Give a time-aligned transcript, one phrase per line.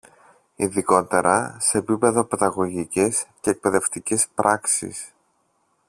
[0.55, 5.13] Ειδικότερα, σε επίπεδο παιδαγωγικής και εκπαιδευτικής πράξης